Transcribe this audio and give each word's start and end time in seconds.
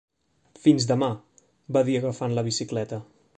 "Fins 0.63 0.87
demà", 0.91 1.09
va 1.77 1.85
dir 1.91 1.99
agafant 2.01 2.35
la 2.39 2.45
bicicleta. 2.49 3.01